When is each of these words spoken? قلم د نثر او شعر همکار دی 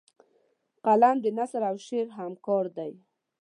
قلم 0.85 1.15
د 1.21 1.25
نثر 1.37 1.61
او 1.69 1.75
شعر 1.87 2.07
همکار 2.19 2.65
دی 2.77 2.93